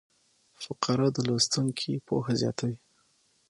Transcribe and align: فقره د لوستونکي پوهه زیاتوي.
فقره 0.63 1.07
د 1.15 1.17
لوستونکي 1.27 1.91
پوهه 2.07 2.33
زیاتوي. 2.41 2.77